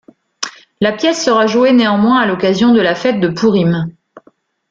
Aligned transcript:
La 0.79 0.93
pièce 0.93 1.23
sera 1.23 1.45
jouée 1.45 1.73
néanmoins 1.73 2.17
à 2.19 2.25
l'occasion 2.25 2.73
de 2.73 2.81
la 2.81 2.95
fête 2.95 3.19
de 3.19 3.27
Pourim. 3.27 3.91